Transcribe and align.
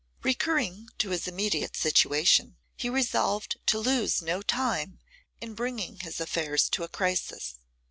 Recurring 0.23 0.89
to 0.97 1.11
his 1.11 1.27
immediate 1.27 1.75
situation, 1.77 2.57
he 2.75 2.89
resolved 2.89 3.57
to 3.67 3.77
lose 3.77 4.19
no 4.19 4.41
time 4.41 4.97
in 5.39 5.53
bringing 5.53 5.99
his 5.99 6.19
affairs 6.19 6.69
to 6.71 6.83
a 6.83 6.87
crisis. 6.89 7.59